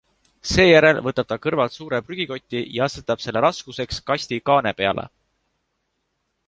Seejärel 0.51 1.01
võtab 1.07 1.27
ta 1.33 1.37
kõrvalt 1.43 1.75
suure 1.75 1.99
prügikoti 2.07 2.63
ja 2.79 2.89
asetab 2.91 3.23
selle 3.27 3.45
raskuseks 3.49 4.01
kasti 4.11 4.43
kaane 4.51 4.73
peale. 4.83 5.07